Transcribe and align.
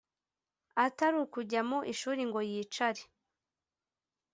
atari 0.85 1.15
ukujya 1.25 1.61
mu 1.69 1.79
ishuri 1.91 2.21
ngo 2.29 2.39
yicare 2.49 3.03